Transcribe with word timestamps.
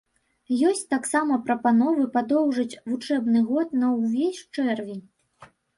Ёсць 0.69 0.81
таксама 0.93 1.37
прапановы 1.49 2.07
падоўжыць 2.17 2.79
вучэбны 2.95 3.47
год 3.53 3.67
на 3.85 3.95
ўвесь 4.01 4.45
чэрвень. 4.55 5.05